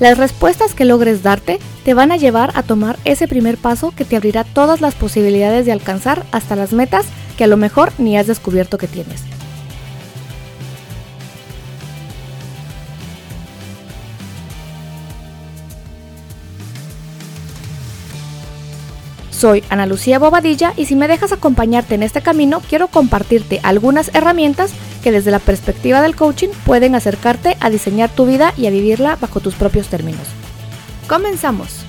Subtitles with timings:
[0.00, 4.04] Las respuestas que logres darte te van a llevar a tomar ese primer paso que
[4.04, 7.06] te abrirá todas las posibilidades de alcanzar hasta las metas
[7.36, 9.24] que a lo mejor ni has descubierto que tienes.
[19.32, 24.12] Soy Ana Lucía Bobadilla y si me dejas acompañarte en este camino, quiero compartirte algunas
[24.14, 28.70] herramientas que desde la perspectiva del coaching pueden acercarte a diseñar tu vida y a
[28.70, 30.26] vivirla bajo tus propios términos.
[31.08, 31.84] Comenzamos.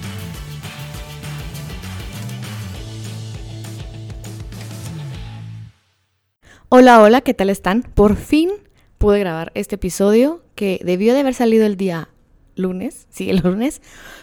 [6.69, 7.81] Hola, hola, ¿qué tal están?
[7.81, 8.51] Por fin
[8.99, 12.09] pude grabar este episodio que debió de haber salido el día
[12.55, 13.81] lunes, sí, el lunes,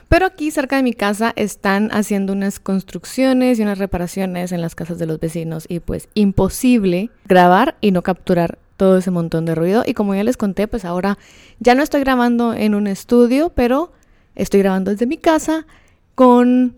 [0.08, 4.75] pero aquí cerca de mi casa están haciendo unas construcciones y unas reparaciones en las
[4.75, 9.55] casas de los vecinos y pues imposible grabar y no capturar todo ese montón de
[9.55, 9.82] ruido.
[9.86, 11.19] Y como ya les conté, pues ahora
[11.58, 13.92] ya no estoy grabando en un estudio, pero
[14.34, 15.66] estoy grabando desde mi casa
[16.14, 16.77] con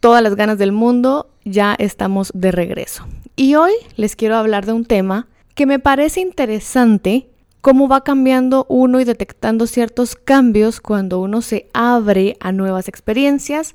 [0.00, 1.30] todas las ganas del mundo.
[1.44, 3.06] Ya estamos de regreso.
[3.36, 7.28] Y hoy les quiero hablar de un tema que me parece interesante
[7.60, 13.74] cómo va cambiando uno y detectando ciertos cambios cuando uno se abre a nuevas experiencias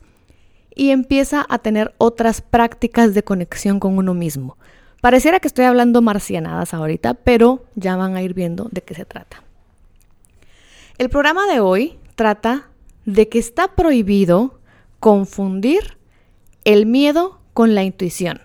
[0.73, 4.58] y empieza a tener otras prácticas de conexión con uno mismo.
[5.02, 9.05] Pareciera que estoy hablando marcianadas ahorita, pero ya van a ir viendo de qué se
[9.05, 9.43] trata.
[10.99, 12.69] El programa de hoy trata
[13.05, 14.59] de que está prohibido
[14.99, 15.97] confundir
[16.63, 18.41] el miedo con la intuición.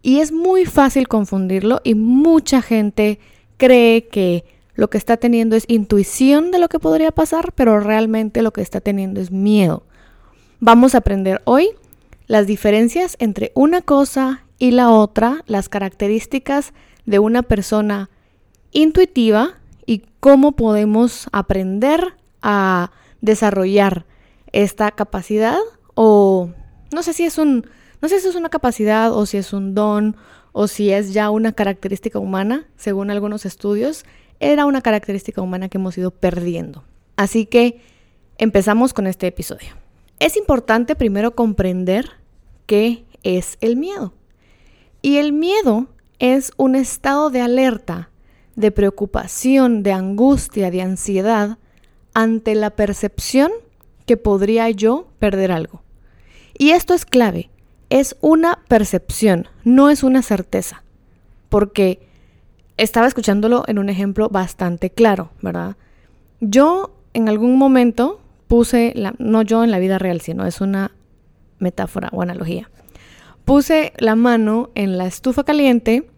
[0.00, 3.18] Y es muy fácil confundirlo y mucha gente
[3.58, 8.40] cree que lo que está teniendo es intuición de lo que podría pasar, pero realmente
[8.40, 9.82] lo que está teniendo es miedo.
[10.60, 11.70] Vamos a aprender hoy
[12.28, 16.72] las diferencias entre una cosa y la otra, las características
[17.04, 18.10] de una persona
[18.72, 19.54] intuitiva
[19.86, 22.90] y cómo podemos aprender a
[23.20, 24.06] desarrollar
[24.52, 25.58] esta capacidad
[25.94, 26.50] o
[26.92, 27.66] no sé si es un
[28.00, 30.16] no sé si es una capacidad o si es un don
[30.52, 34.04] o si es ya una característica humana, según algunos estudios,
[34.40, 36.84] era una característica humana que hemos ido perdiendo.
[37.16, 37.80] Así que
[38.38, 39.70] empezamos con este episodio.
[40.18, 42.10] Es importante primero comprender
[42.66, 44.14] qué es el miedo.
[45.06, 45.86] Y el miedo
[46.18, 48.10] es un estado de alerta,
[48.56, 51.58] de preocupación, de angustia, de ansiedad
[52.12, 53.52] ante la percepción
[54.04, 55.80] que podría yo perder algo.
[56.58, 57.50] Y esto es clave,
[57.88, 60.82] es una percepción, no es una certeza,
[61.50, 62.00] porque
[62.76, 65.76] estaba escuchándolo en un ejemplo bastante claro, ¿verdad?
[66.40, 70.90] Yo en algún momento puse, la, no yo en la vida real, sino es una
[71.60, 72.68] metáfora o analogía.
[73.46, 76.10] Puse la mano en la estufa caliente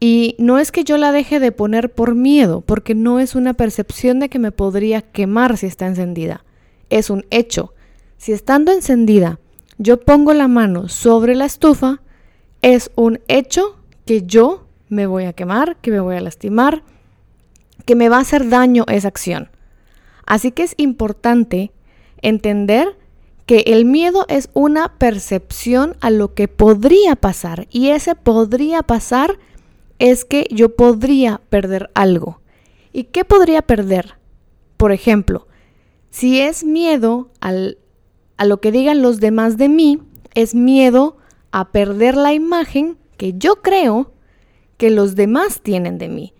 [0.00, 3.54] y no es que yo la deje de poner por miedo, porque no es una
[3.54, 6.44] percepción de que me podría quemar si está encendida.
[6.90, 7.74] Es un hecho.
[8.18, 9.38] Si estando encendida
[9.78, 12.00] yo pongo la mano sobre la estufa,
[12.60, 16.82] es un hecho que yo me voy a quemar, que me voy a lastimar,
[17.86, 19.48] que me va a hacer daño esa acción.
[20.26, 21.70] Así que es importante
[22.20, 22.96] entender
[23.46, 29.38] que el miedo es una percepción a lo que podría pasar y ese podría pasar
[29.98, 32.40] es que yo podría perder algo.
[32.92, 34.14] ¿Y qué podría perder?
[34.76, 35.46] Por ejemplo,
[36.10, 37.78] si es miedo al,
[38.36, 40.00] a lo que digan los demás de mí,
[40.34, 41.16] es miedo
[41.52, 44.12] a perder la imagen que yo creo
[44.76, 46.34] que los demás tienen de mí.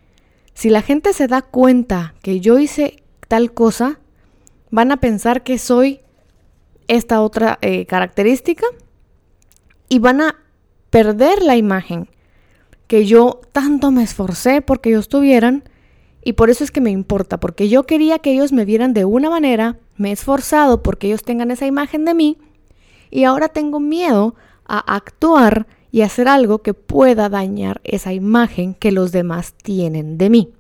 [0.55, 4.01] Si la gente se da cuenta que yo hice tal cosa,
[4.71, 6.01] van a pensar que soy
[6.89, 8.67] esta otra eh, característica
[9.89, 10.37] y van a
[10.91, 12.09] perder la imagen
[12.87, 15.65] que yo tanto me esforcé porque ellos tuvieran
[16.25, 19.05] y por eso es que me importa, porque yo quería que ellos me vieran de
[19.05, 22.39] una manera, me he esforzado porque ellos tengan esa imagen de mí
[23.11, 24.35] y ahora tengo miedo
[24.65, 30.31] a actuar y hacer algo que pueda dañar esa imagen que los demás tienen de
[30.31, 30.53] mí.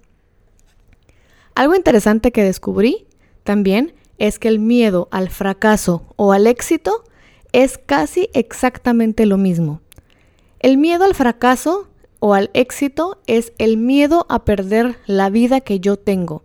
[1.54, 3.06] Algo interesante que descubrí
[3.42, 7.04] también es que el miedo al fracaso o al éxito
[7.52, 9.80] es casi exactamente lo mismo.
[10.60, 11.88] El miedo al fracaso
[12.20, 16.42] o al éxito es el miedo a perder la vida que yo tengo.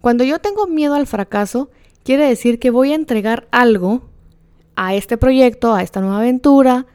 [0.00, 1.70] Cuando yo tengo miedo al fracaso,
[2.04, 4.02] quiere decir que voy a entregar algo
[4.76, 6.86] a este proyecto, a esta nueva aventura,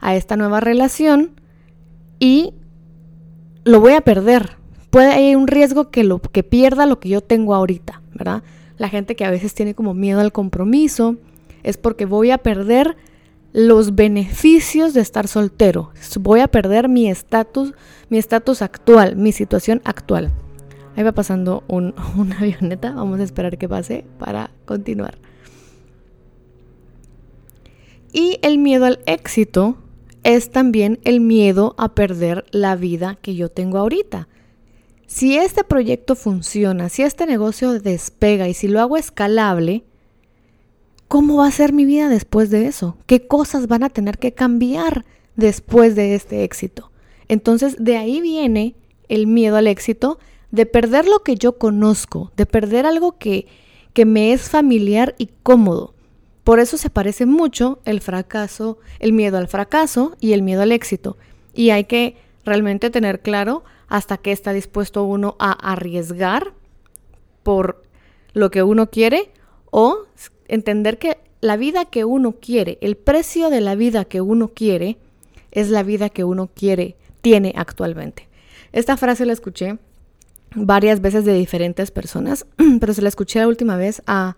[0.00, 1.40] a esta nueva relación
[2.18, 2.54] y
[3.64, 4.56] lo voy a perder.
[4.90, 8.42] Puede haber un riesgo que, lo, que pierda lo que yo tengo ahorita, ¿verdad?
[8.80, 11.16] La gente que a veces tiene como miedo al compromiso
[11.62, 12.96] es porque voy a perder
[13.52, 15.90] los beneficios de estar soltero.
[16.18, 17.74] Voy a perder mi estatus,
[18.08, 20.32] mi estatus actual, mi situación actual.
[20.96, 22.92] Ahí va pasando un, una avioneta.
[22.92, 25.18] Vamos a esperar que pase para continuar.
[28.14, 29.76] Y el miedo al éxito
[30.22, 34.26] es también el miedo a perder la vida que yo tengo ahorita.
[35.10, 39.82] Si este proyecto funciona, si este negocio despega y si lo hago escalable,
[41.08, 42.96] ¿cómo va a ser mi vida después de eso?
[43.06, 45.04] ¿Qué cosas van a tener que cambiar
[45.34, 46.92] después de este éxito?
[47.26, 48.76] Entonces de ahí viene
[49.08, 50.20] el miedo al éxito
[50.52, 53.48] de perder lo que yo conozco, de perder algo que,
[53.92, 55.92] que me es familiar y cómodo.
[56.44, 60.70] Por eso se parece mucho el fracaso, el miedo al fracaso y el miedo al
[60.70, 61.16] éxito.
[61.52, 66.54] Y hay que realmente tener claro hasta qué está dispuesto uno a arriesgar
[67.42, 67.82] por
[68.32, 69.30] lo que uno quiere
[69.70, 70.06] o
[70.48, 74.96] entender que la vida que uno quiere, el precio de la vida que uno quiere,
[75.50, 78.28] es la vida que uno quiere, tiene actualmente.
[78.72, 79.78] Esta frase la escuché
[80.54, 82.46] varias veces de diferentes personas,
[82.80, 84.36] pero se la escuché la última vez a,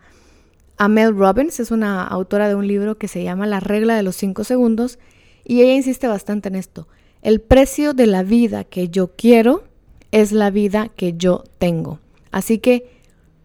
[0.79, 4.03] a Mel Robbins, es una autora de un libro que se llama La regla de
[4.03, 4.99] los cinco segundos,
[5.45, 6.89] y ella insiste bastante en esto.
[7.23, 9.63] El precio de la vida que yo quiero
[10.11, 12.01] es la vida que yo tengo.
[12.33, 12.91] Así que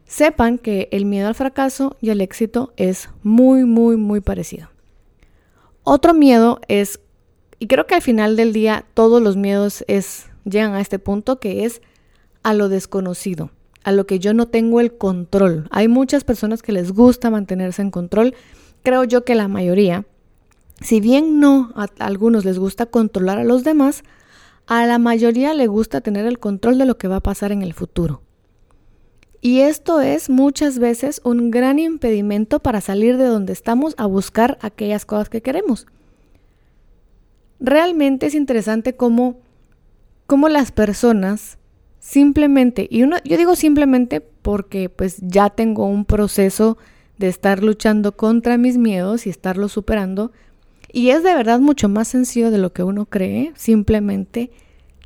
[0.05, 4.69] sepan que el miedo al fracaso y el éxito es muy, muy, muy parecido.
[5.83, 6.99] Otro miedo es,
[7.59, 11.39] y creo que al final del día todos los miedos es, llegan a este punto,
[11.39, 11.81] que es
[12.41, 13.51] a lo desconocido,
[13.83, 15.67] a lo que yo no tengo el control.
[15.69, 18.33] Hay muchas personas que les gusta mantenerse en control.
[18.81, 20.05] Creo yo que la mayoría,
[20.81, 24.03] si bien no a algunos les gusta controlar a los demás,
[24.67, 27.61] a la mayoría le gusta tener el control de lo que va a pasar en
[27.61, 28.21] el futuro.
[29.39, 34.57] Y esto es muchas veces un gran impedimento para salir de donde estamos a buscar
[34.61, 35.87] aquellas cosas que queremos.
[37.59, 39.39] Realmente es interesante cómo,
[40.25, 41.57] cómo las personas
[41.99, 46.77] simplemente, y uno, yo digo simplemente porque pues ya tengo un proceso
[47.17, 50.31] de estar luchando contra mis miedos y estarlo superando,
[50.91, 54.51] y es de verdad mucho más sencillo de lo que uno cree, simplemente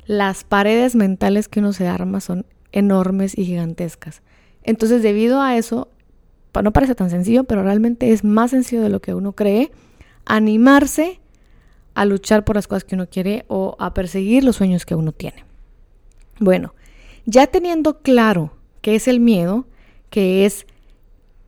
[0.06, 4.22] las paredes mentales que uno se arma son enormes y gigantescas.
[4.62, 5.88] Entonces, debido a eso,
[6.62, 9.70] no parece tan sencillo, pero realmente es más sencillo de lo que uno cree,
[10.24, 11.20] animarse
[11.94, 15.12] a luchar por las cosas que uno quiere o a perseguir los sueños que uno
[15.12, 15.44] tiene.
[16.38, 16.74] Bueno,
[17.26, 19.66] ya teniendo claro qué es el miedo,
[20.10, 20.66] que es,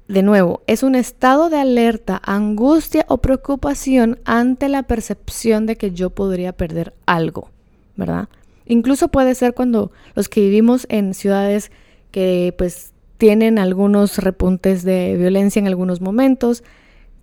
[0.08, 5.92] de nuevo, es un estado de alerta, angustia o preocupación ante la percepción de que
[5.92, 7.50] yo podría perder algo,
[7.96, 8.28] ¿verdad?
[8.66, 11.70] Incluso puede ser cuando los que vivimos en ciudades
[12.10, 16.62] que pues tienen algunos repuntes de violencia en algunos momentos,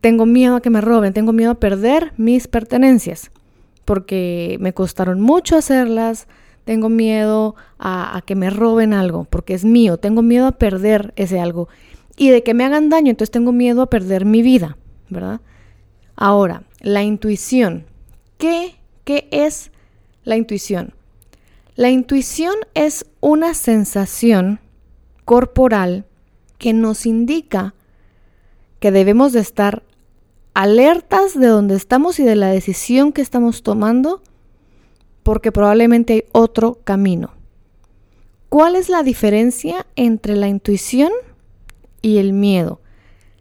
[0.01, 3.29] tengo miedo a que me roben, tengo miedo a perder mis pertenencias,
[3.85, 6.27] porque me costaron mucho hacerlas,
[6.65, 11.39] tengo miedo a, que me roben algo porque es mío, tengo miedo a perder ese
[11.39, 11.69] algo
[12.17, 14.77] y de que me hagan daño, entonces tengo miedo a perder mi vida,
[15.09, 15.41] ¿verdad?
[16.15, 17.85] Ahora, la intuición.
[18.37, 19.71] ¿Qué, qué es
[20.23, 20.93] la intuición?
[21.75, 24.59] La intuición es una sensación
[25.25, 26.05] corporal
[26.57, 27.73] que nos indica
[28.79, 29.83] que debemos de estar
[30.53, 34.21] alertas de dónde estamos y de la decisión que estamos tomando
[35.23, 37.31] porque probablemente hay otro camino.
[38.49, 41.11] ¿Cuál es la diferencia entre la intuición
[42.01, 42.81] y el miedo?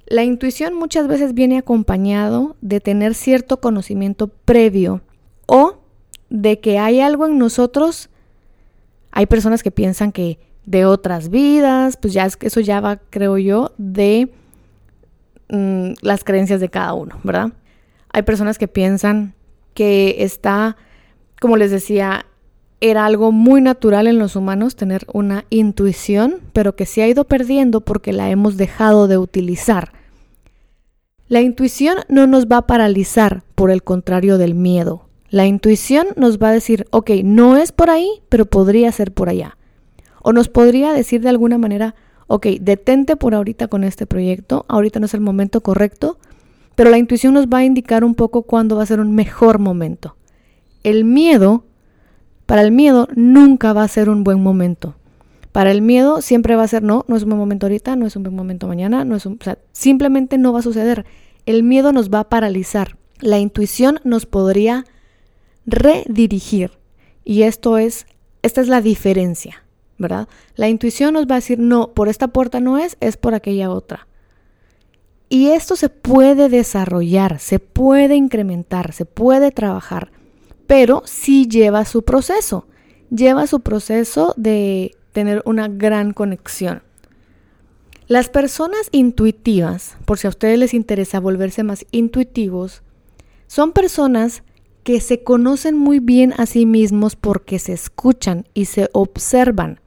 [0.06, 5.02] La intuición muchas veces viene acompañado de tener cierto conocimiento previo
[5.46, 5.78] o
[6.30, 8.10] de que hay algo en nosotros.
[9.12, 12.96] Hay personas que piensan que de otras vidas, pues ya es que eso ya va,
[12.96, 14.32] creo yo, de
[15.48, 17.52] mm, las creencias de cada uno, ¿verdad?
[18.12, 19.34] Hay personas que piensan
[19.74, 20.76] que está
[21.40, 22.26] como les decía,
[22.80, 27.24] era algo muy natural en los humanos tener una intuición, pero que se ha ido
[27.24, 29.92] perdiendo porque la hemos dejado de utilizar.
[31.28, 35.06] La intuición no nos va a paralizar, por el contrario del miedo.
[35.28, 39.28] La intuición nos va a decir, ok, no es por ahí, pero podría ser por
[39.28, 39.56] allá.
[40.22, 41.94] O nos podría decir de alguna manera,
[42.26, 46.18] ok, detente por ahorita con este proyecto, ahorita no es el momento correcto,
[46.74, 49.58] pero la intuición nos va a indicar un poco cuándo va a ser un mejor
[49.58, 50.16] momento
[50.82, 51.64] el miedo,
[52.50, 54.96] para el miedo nunca va a ser un buen momento.
[55.52, 58.08] Para el miedo siempre va a ser no, no es un buen momento ahorita, no
[58.08, 61.06] es un buen momento mañana, no es un, o sea, simplemente no va a suceder.
[61.46, 62.96] El miedo nos va a paralizar.
[63.20, 64.84] La intuición nos podría
[65.64, 66.72] redirigir.
[67.24, 68.06] Y esto es,
[68.42, 69.62] esta es la diferencia,
[69.96, 70.26] ¿verdad?
[70.56, 73.70] La intuición nos va a decir, no, por esta puerta no es, es por aquella
[73.70, 74.08] otra.
[75.28, 80.10] Y esto se puede desarrollar, se puede incrementar, se puede trabajar,
[80.70, 82.68] pero sí lleva su proceso,
[83.10, 86.84] lleva su proceso de tener una gran conexión.
[88.06, 92.84] Las personas intuitivas, por si a ustedes les interesa volverse más intuitivos,
[93.48, 94.44] son personas
[94.84, 99.80] que se conocen muy bien a sí mismos porque se escuchan y se observan.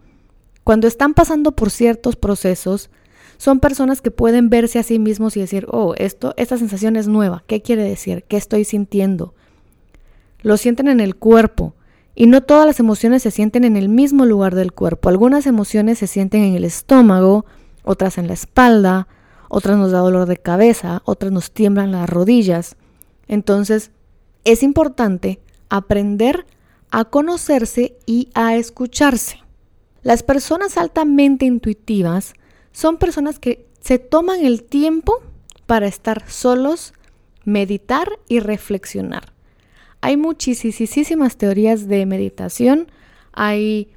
[0.66, 2.90] Cuando están pasando por ciertos procesos,
[3.38, 7.08] son personas que pueden verse a sí mismos y decir, oh, esto, esta sensación es
[7.08, 7.46] nueva.
[7.48, 8.26] ¿Qué quiere decir?
[8.28, 9.34] ¿Qué estoy sintiendo?
[10.44, 11.74] Lo sienten en el cuerpo.
[12.16, 15.10] Y no todas las emociones se sienten en el mismo lugar del cuerpo.
[15.10, 17.46] Algunas emociones se sienten en el estómago,
[17.84, 19.08] otras en la espalda,
[19.50, 22.76] otras nos da dolor de cabeza, otras nos tiemblan las rodillas.
[23.28, 23.92] Entonces,
[24.44, 26.46] es importante aprender
[26.92, 29.40] a conocerse y a escucharse.
[30.04, 32.34] Las personas altamente intuitivas
[32.72, 35.22] son personas que se toman el tiempo
[35.66, 36.94] para estar solos,
[37.46, 39.33] meditar y reflexionar.
[40.04, 42.88] Hay muchísimas teorías de meditación,
[43.32, 43.88] hay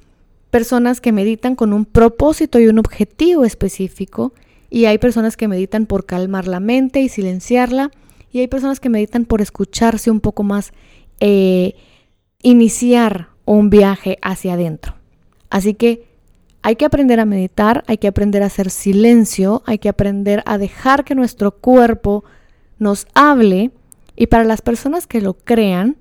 [0.51, 4.31] personas que meditan con un propósito y un objetivo específico,
[4.69, 7.91] y hay personas que meditan por calmar la mente y silenciarla,
[8.31, 10.71] y hay personas que meditan por escucharse un poco más,
[11.19, 11.75] eh,
[12.41, 14.95] iniciar un viaje hacia adentro.
[15.49, 16.05] Así que
[16.61, 20.57] hay que aprender a meditar, hay que aprender a hacer silencio, hay que aprender a
[20.57, 22.23] dejar que nuestro cuerpo
[22.79, 23.71] nos hable
[24.17, 25.95] y para las personas que lo crean,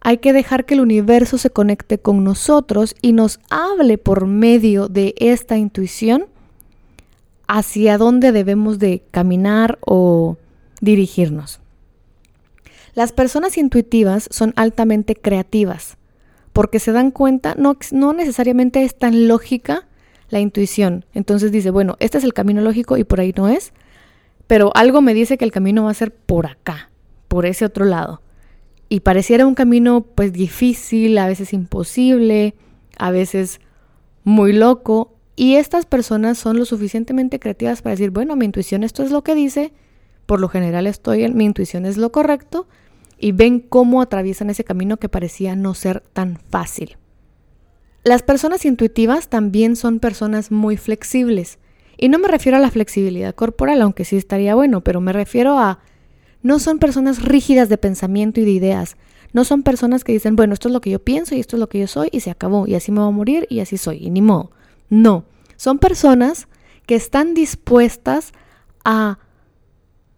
[0.00, 4.88] hay que dejar que el universo se conecte con nosotros y nos hable por medio
[4.88, 6.26] de esta intuición
[7.48, 10.36] hacia dónde debemos de caminar o
[10.80, 11.60] dirigirnos.
[12.94, 15.96] Las personas intuitivas son altamente creativas
[16.52, 19.86] porque se dan cuenta, no, no necesariamente es tan lógica
[20.30, 21.04] la intuición.
[21.12, 23.72] Entonces dice, bueno, este es el camino lógico y por ahí no es,
[24.46, 26.90] pero algo me dice que el camino va a ser por acá,
[27.28, 28.22] por ese otro lado.
[28.88, 32.54] Y pareciera un camino pues difícil, a veces imposible,
[32.98, 33.60] a veces
[34.24, 35.14] muy loco.
[35.34, 39.22] Y estas personas son lo suficientemente creativas para decir, bueno, mi intuición esto es lo
[39.22, 39.72] que dice,
[40.24, 42.66] por lo general estoy en, mi intuición es lo correcto,
[43.18, 46.96] y ven cómo atraviesan ese camino que parecía no ser tan fácil.
[48.04, 51.58] Las personas intuitivas también son personas muy flexibles.
[51.98, 55.58] Y no me refiero a la flexibilidad corporal, aunque sí estaría bueno, pero me refiero
[55.58, 55.80] a...
[56.46, 58.96] No son personas rígidas de pensamiento y de ideas.
[59.32, 61.60] No son personas que dicen, bueno, esto es lo que yo pienso y esto es
[61.60, 63.76] lo que yo soy y se acabó y así me voy a morir y así
[63.78, 64.52] soy y ni modo.
[64.88, 65.24] No,
[65.56, 66.46] son personas
[66.86, 68.30] que están dispuestas
[68.84, 69.18] a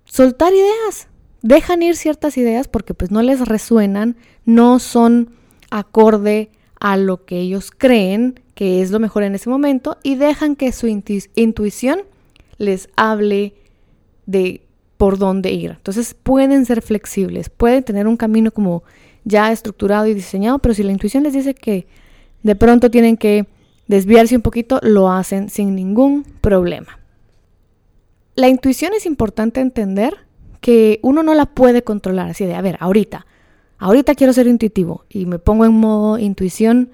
[0.05, 1.09] soltar ideas,
[1.41, 5.31] dejan ir ciertas ideas porque pues no les resuenan, no son
[5.71, 10.57] acorde a lo que ellos creen que es lo mejor en ese momento y dejan
[10.57, 12.03] que su intuición
[12.59, 13.55] les hable
[14.27, 14.68] de
[14.99, 15.71] por dónde ir.
[15.71, 18.83] Entonces pueden ser flexibles, pueden tener un camino como
[19.25, 21.87] ya estructurado y diseñado, pero si la intuición les dice que
[22.43, 23.47] de pronto tienen que
[23.87, 26.99] desviarse un poquito, lo hacen sin ningún problema.
[28.35, 30.15] La intuición es importante entender
[30.61, 33.27] que uno no la puede controlar, así de, a ver, ahorita,
[33.79, 36.91] ahorita quiero ser intuitivo y me pongo en modo intuición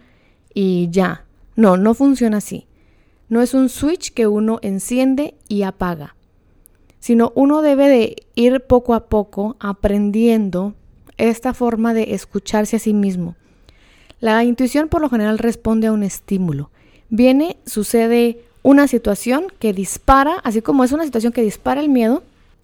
[0.52, 1.24] y ya.
[1.56, 2.66] No, no funciona así.
[3.28, 6.13] No es un switch que uno enciende y apaga,
[7.04, 10.72] sino uno debe de ir poco a poco aprendiendo
[11.18, 13.36] esta forma de escucharse a sí mismo.
[14.20, 16.70] La intuición por lo general responde a un estímulo.
[17.10, 22.22] Viene, sucede una situación que dispara, así como es una situación que dispara el miedo,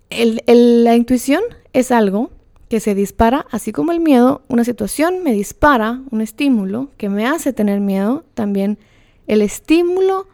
[0.09, 1.43] la intuición
[1.75, 2.31] es algo
[2.71, 7.27] que se dispara, así como el miedo, una situación me dispara, un estímulo que me
[7.27, 8.79] hace tener miedo, también
[9.27, 10.29] el estímulo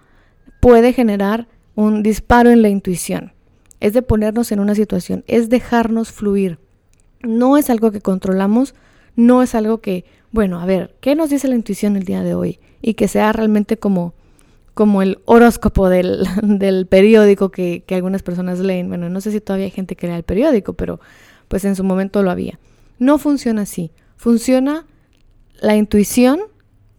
[0.61, 3.33] puede generar un disparo en la intuición.
[3.80, 6.59] Es de ponernos en una situación, es dejarnos fluir.
[7.23, 8.75] No es algo que controlamos,
[9.16, 12.35] no es algo que, bueno, a ver, ¿qué nos dice la intuición el día de
[12.35, 12.59] hoy?
[12.83, 14.14] Y que sea realmente como
[14.75, 16.26] como el horóscopo del,
[16.90, 18.88] periódico que, que, algunas personas leen.
[18.88, 21.00] Bueno, no sé si todavía hay gente que lea el periódico, pero
[21.49, 22.59] pues en su momento lo había.
[22.99, 23.90] No funciona así.
[24.16, 24.85] Funciona
[25.62, 26.40] la intuición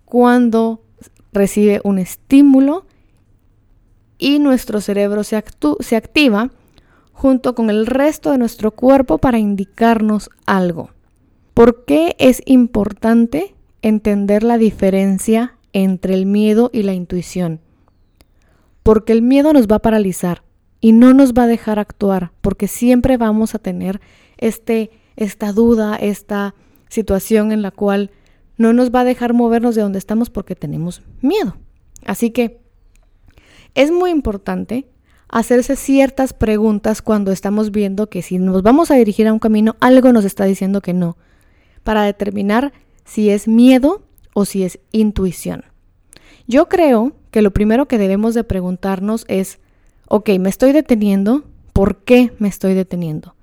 [0.05, 0.81] cuando
[1.34, 2.88] recibe un estímulo
[4.17, 5.43] y nuestro cerebro se,
[5.81, 6.50] se activa
[7.17, 10.91] junto con el resto de nuestro cuerpo para indicarnos algo.
[11.53, 17.62] ¿Por qué es importante entender la diferencia entre el miedo y la intuición?
[18.88, 20.43] porque el miedo nos va a paralizar
[20.79, 24.00] y no nos va a dejar actuar, porque siempre vamos a tener
[24.38, 26.55] este, esta duda, esta
[26.88, 28.12] situación en la cual
[28.55, 31.57] no nos va a dejar movernos de donde estamos porque tenemos miedo.
[32.05, 32.62] Así que
[33.75, 34.88] es muy importante
[35.29, 39.75] hacerse ciertas preguntas cuando estamos viendo que si nos vamos a dirigir a un camino,
[39.79, 41.17] algo nos está diciendo que no,
[41.84, 42.74] para determinar
[43.05, 44.03] si es miedo
[44.34, 45.65] o si es intuición.
[46.48, 49.60] Yo creo que lo primero que debemos de preguntarnos es,
[50.07, 51.43] ok, me estoy deteniendo,
[51.74, 53.36] ¿por qué me estoy deteniendo?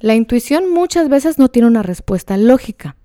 [0.00, 2.96] La intuición muchas veces no tiene una respuesta lógica.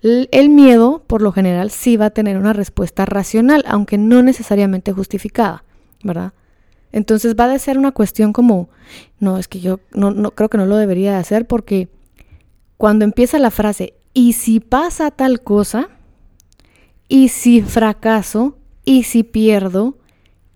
[0.00, 4.92] El miedo, por lo general, sí va a tener una respuesta racional, aunque no necesariamente
[4.92, 5.64] justificada,
[6.02, 6.32] ¿verdad?
[6.92, 8.70] Entonces va a ser una cuestión como,
[9.20, 11.88] no, es que yo no, no creo que no lo debería de hacer porque
[12.76, 15.90] cuando empieza la frase, y si pasa tal cosa,
[17.08, 19.98] y si fracaso, y si pierdo,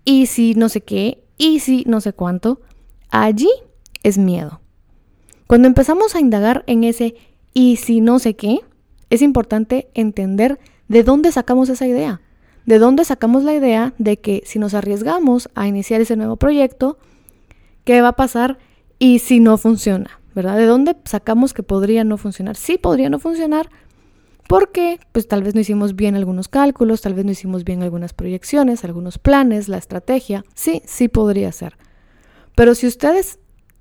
[0.05, 2.61] y si no sé qué, y si no sé cuánto,
[3.09, 3.49] allí
[4.03, 4.61] es miedo.
[5.47, 7.15] Cuando empezamos a indagar en ese
[7.53, 8.61] y si no sé qué,
[9.09, 12.21] es importante entender de dónde sacamos esa idea.
[12.65, 16.97] ¿De dónde sacamos la idea de que si nos arriesgamos a iniciar ese nuevo proyecto,
[17.83, 18.57] qué va a pasar
[18.99, 20.19] y si no funciona?
[20.33, 20.57] ¿Verdad?
[20.57, 22.55] ¿De dónde sacamos que podría no funcionar?
[22.55, 23.69] Sí podría no funcionar
[24.47, 28.13] porque pues tal vez no hicimos bien algunos cálculos, tal vez no hicimos bien algunas
[28.13, 30.43] proyecciones, algunos planes, la estrategia.
[30.53, 31.77] Sí, sí podría ser.
[32.55, 33.39] Pero si ustedes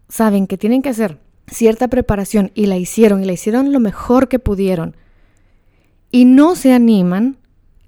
[0.09, 4.29] saben que tienen que hacer cierta preparación y la hicieron y la hicieron lo mejor
[4.29, 4.97] que pudieron
[6.11, 7.39] y no se animan,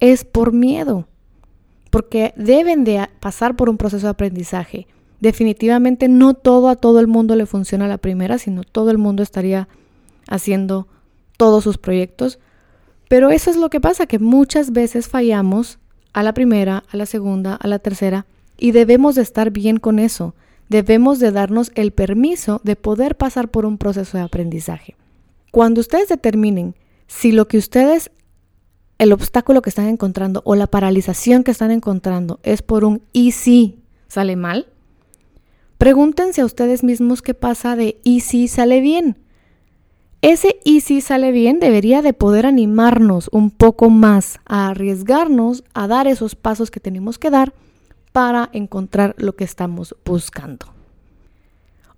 [0.00, 1.06] es por miedo,
[1.90, 4.86] porque deben de pasar por un proceso de aprendizaje.
[5.20, 8.98] Definitivamente no todo a todo el mundo le funciona a la primera, sino todo el
[8.98, 9.68] mundo estaría
[10.28, 10.88] haciendo
[11.36, 12.38] todos sus proyectos.
[13.08, 15.78] Pero eso es lo que pasa, que muchas veces fallamos
[16.12, 19.98] a la primera, a la segunda, a la tercera, y debemos de estar bien con
[19.98, 20.34] eso.
[20.68, 24.96] Debemos de darnos el permiso de poder pasar por un proceso de aprendizaje.
[25.50, 26.74] Cuando ustedes determinen
[27.06, 28.10] si lo que ustedes
[28.98, 33.32] el obstáculo que están encontrando o la paralización que están encontrando es por un y
[33.32, 33.78] si
[34.08, 34.66] sale mal,
[35.78, 39.18] pregúntense a ustedes mismos qué pasa de y si sale bien.
[40.22, 45.86] Ese y si sale bien debería de poder animarnos un poco más a arriesgarnos a
[45.86, 47.52] dar esos pasos que tenemos que dar
[48.12, 50.66] para encontrar lo que estamos buscando.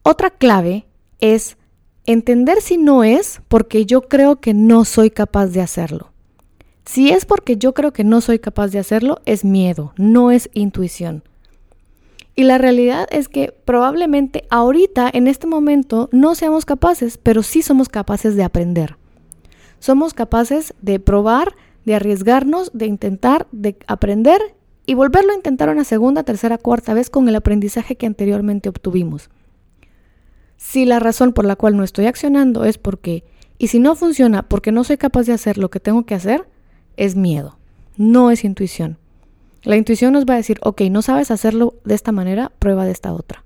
[0.03, 0.87] Otra clave
[1.21, 1.57] es
[2.07, 6.13] entender si no es porque yo creo que no soy capaz de hacerlo.
[6.87, 10.49] Si es porque yo creo que no soy capaz de hacerlo, es miedo, no es
[10.55, 11.25] intuición.
[12.37, 17.63] Y la realidad es que probablemente ahorita, en este momento, no seamos capaces, pero sí
[17.63, 18.97] somos capaces de aprender.
[19.81, 24.41] Somos capaces de probar, de arriesgarnos, de intentar, de aprender
[24.87, 29.29] y volverlo a intentar una segunda, tercera, cuarta vez con el aprendizaje que anteriormente obtuvimos.
[30.57, 33.25] Si la razón por la cual no estoy accionando es porque,
[33.59, 36.47] y si no funciona porque no soy capaz de hacer lo que tengo que hacer,
[36.97, 37.59] es miedo,
[37.97, 38.99] no es intuición.
[39.63, 42.93] La intuición nos va a decir, ok, no sabes hacerlo de esta manera, prueba de
[42.93, 43.45] esta otra.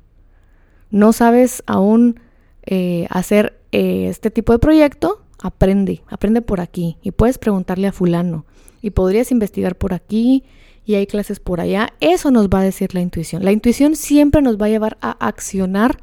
[0.91, 2.21] No sabes aún
[2.65, 7.93] eh, hacer eh, este tipo de proyecto, aprende, aprende por aquí y puedes preguntarle a
[7.93, 8.45] fulano
[8.83, 10.45] y podrías investigar por aquí
[10.85, 11.95] y hay clases por allá.
[12.01, 13.45] Eso nos va a decir la intuición.
[13.45, 15.99] La intuición siempre nos va a llevar a accionar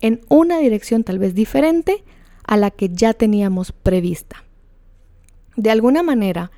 [0.00, 2.04] en una dirección tal vez diferente
[2.44, 4.44] a la que ya teníamos prevista.
[5.56, 6.50] De alguna manera,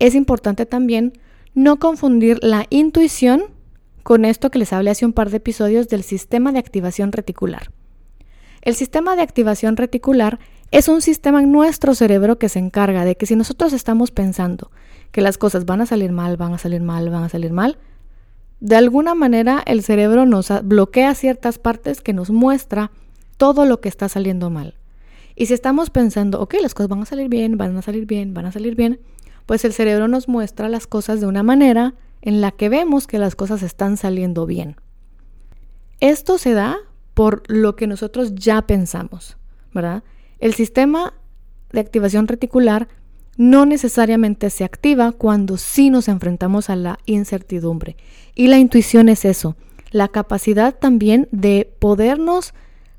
[0.00, 1.12] es importante también
[1.54, 3.44] no confundir la intuición
[4.02, 7.70] con esto que les hablé hace un par de episodios del sistema de activación reticular.
[8.62, 10.38] El sistema de activación reticular
[10.70, 14.70] es un sistema en nuestro cerebro que se encarga de que si nosotros estamos pensando
[15.12, 17.78] que las cosas van a salir mal, van a salir mal, van a salir mal,
[18.60, 22.90] de alguna manera el cerebro nos bloquea ciertas partes que nos muestra
[23.36, 24.74] todo lo que está saliendo mal.
[25.34, 28.34] Y si estamos pensando, ok, las cosas van a salir bien, van a salir bien,
[28.34, 29.00] van a salir bien,
[29.50, 33.18] pues el cerebro nos muestra las cosas de una manera en la que vemos que
[33.18, 34.76] las cosas están saliendo bien.
[35.98, 36.76] Esto se da
[37.14, 39.38] por lo que nosotros ya pensamos,
[39.74, 40.04] ¿verdad?
[40.38, 41.14] El sistema
[41.72, 42.86] de activación reticular
[43.36, 47.96] no necesariamente se activa cuando sí nos enfrentamos a la incertidumbre.
[48.36, 49.56] Y la intuición es eso,
[49.90, 52.54] la capacidad también de podernos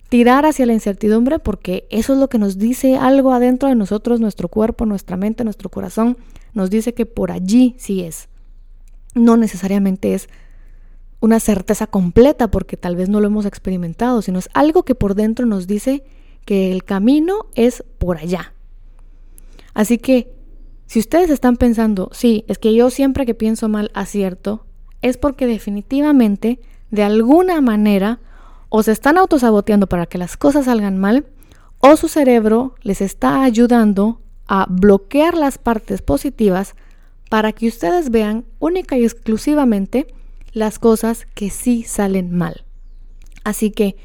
[0.09, 4.19] tirar hacia la incertidumbre porque eso es lo que nos dice algo adentro de nosotros,
[4.19, 6.17] nuestro cuerpo, nuestra mente, nuestro corazón,
[6.53, 8.29] nos dice que por allí sí es.
[9.13, 10.29] No necesariamente es
[11.19, 15.15] una certeza completa porque tal vez no lo hemos experimentado, sino es algo que por
[15.15, 16.03] dentro nos dice
[16.45, 18.53] que el camino es por allá.
[19.73, 20.33] Así que
[20.87, 24.65] si ustedes están pensando, sí, es que yo siempre que pienso mal acierto,
[25.01, 26.59] es porque definitivamente,
[26.89, 28.19] de alguna manera,
[28.69, 31.25] o se están autosaboteando para que las cosas salgan mal,
[31.79, 34.21] o su cerebro les está ayudando
[34.53, 36.75] a bloquear las partes positivas
[37.29, 40.13] para que ustedes vean única y exclusivamente
[40.51, 42.65] las cosas que sí salen mal.
[43.45, 43.95] Así que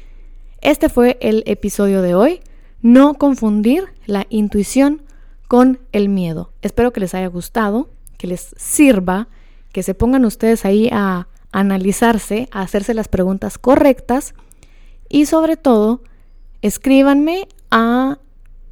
[0.61, 2.39] este fue el episodio de hoy.
[2.81, 5.01] No confundir la intuición
[5.49, 6.53] con el miedo.
[6.61, 9.27] Espero que les haya gustado, que les sirva,
[9.73, 14.33] que se pongan ustedes ahí a analizarse, a hacerse las preguntas correctas
[15.09, 16.03] y sobre todo
[16.61, 18.19] escríbanme a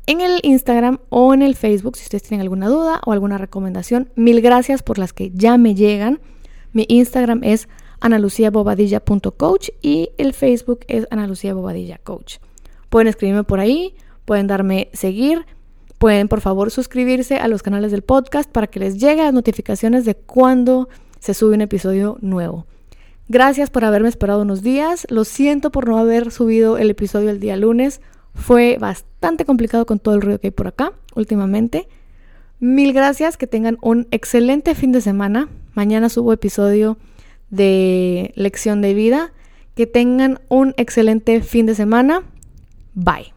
[0.07, 4.09] en el Instagram o en el Facebook si ustedes tienen alguna duda o alguna recomendación.
[4.15, 6.19] Mil gracias por las que ya me llegan.
[6.73, 7.67] Mi Instagram es
[8.01, 12.37] analuciabobadilla.coach y el Facebook es analuciabobadilla.coach.
[12.89, 15.45] Pueden escribirme por ahí, pueden darme seguir,
[15.97, 20.05] pueden por favor suscribirse a los canales del podcast para que les lleguen las notificaciones
[20.05, 20.89] de cuando
[21.19, 22.65] se sube un episodio nuevo.
[23.27, 25.07] Gracias por haberme esperado unos días.
[25.09, 28.01] Lo siento por no haber subido el episodio el día lunes.
[28.35, 31.87] Fue bastante complicado con todo el ruido que hay por acá últimamente.
[32.59, 35.49] Mil gracias, que tengan un excelente fin de semana.
[35.73, 36.97] Mañana subo episodio
[37.49, 39.33] de lección de vida.
[39.73, 42.23] Que tengan un excelente fin de semana.
[42.93, 43.34] Bye.